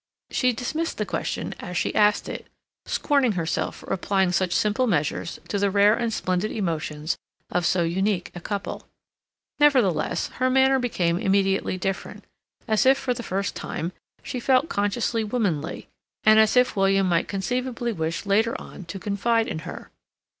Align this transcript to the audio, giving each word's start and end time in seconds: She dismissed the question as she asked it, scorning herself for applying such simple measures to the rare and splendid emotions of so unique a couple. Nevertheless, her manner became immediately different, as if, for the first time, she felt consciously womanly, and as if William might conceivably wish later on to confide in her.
She 0.31 0.51
dismissed 0.51 0.97
the 0.97 1.05
question 1.05 1.53
as 1.59 1.77
she 1.77 1.93
asked 1.93 2.27
it, 2.27 2.47
scorning 2.87 3.33
herself 3.33 3.75
for 3.75 3.93
applying 3.93 4.31
such 4.31 4.51
simple 4.51 4.87
measures 4.87 5.39
to 5.49 5.59
the 5.59 5.69
rare 5.69 5.93
and 5.93 6.11
splendid 6.11 6.51
emotions 6.51 7.17
of 7.51 7.67
so 7.67 7.83
unique 7.83 8.31
a 8.33 8.39
couple. 8.41 8.87
Nevertheless, 9.59 10.29
her 10.39 10.49
manner 10.49 10.79
became 10.79 11.19
immediately 11.19 11.77
different, 11.77 12.23
as 12.67 12.87
if, 12.87 12.97
for 12.97 13.13
the 13.13 13.21
first 13.21 13.53
time, 13.55 13.91
she 14.23 14.39
felt 14.39 14.69
consciously 14.69 15.23
womanly, 15.23 15.87
and 16.23 16.39
as 16.39 16.57
if 16.57 16.75
William 16.75 17.07
might 17.07 17.27
conceivably 17.27 17.91
wish 17.93 18.25
later 18.25 18.59
on 18.59 18.85
to 18.85 18.97
confide 18.97 19.45
in 19.47 19.59
her. 19.69 19.91